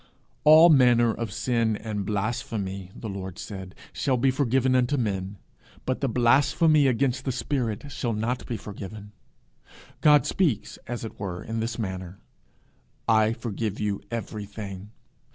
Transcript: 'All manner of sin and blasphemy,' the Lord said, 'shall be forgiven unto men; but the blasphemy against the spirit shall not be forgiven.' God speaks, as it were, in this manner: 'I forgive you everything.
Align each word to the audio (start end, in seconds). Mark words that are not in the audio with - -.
'All 0.45 0.69
manner 0.69 1.13
of 1.13 1.31
sin 1.31 1.77
and 1.77 2.07
blasphemy,' 2.07 2.89
the 2.95 3.07
Lord 3.07 3.37
said, 3.37 3.75
'shall 3.93 4.17
be 4.17 4.31
forgiven 4.31 4.73
unto 4.73 4.97
men; 4.97 5.37
but 5.85 6.01
the 6.01 6.09
blasphemy 6.09 6.87
against 6.87 7.23
the 7.23 7.31
spirit 7.31 7.91
shall 7.91 8.13
not 8.13 8.47
be 8.47 8.57
forgiven.' 8.57 9.11
God 10.01 10.25
speaks, 10.25 10.79
as 10.87 11.05
it 11.05 11.19
were, 11.19 11.43
in 11.43 11.59
this 11.59 11.77
manner: 11.77 12.19
'I 13.07 13.33
forgive 13.33 13.79
you 13.79 14.01
everything. 14.09 14.89